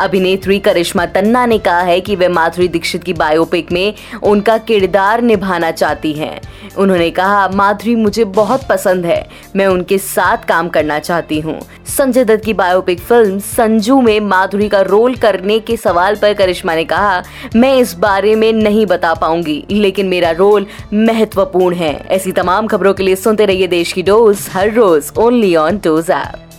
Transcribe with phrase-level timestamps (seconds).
[0.00, 5.22] अभिनेत्री करिश्मा तन्ना ने कहा है कि वे माधुरी दीक्षित की बायोपिक में उनका किरदार
[5.22, 6.40] निभाना चाहती हैं।
[6.78, 9.26] उन्होंने कहा, माधुरी मुझे बहुत पसंद है।
[9.56, 11.58] मैं उनके साथ काम करना चाहती हूँ।
[11.88, 16.74] संजय दत्त की बायोपिक फ़िल्म संजू में माधुरी का रोल करने के सवाल पर करिश्मा
[16.74, 17.22] ने कहा,
[17.56, 22.94] मैं इस बारे में नहीं बता पाऊँगी, लेकिन मेरा रोल महत्वपूर्ण है। ऐसी तमाम खबरों
[22.94, 26.49] के लिए सुनते रहिए देश की डोज, हर रोज ओनली ऑन डोज ऐप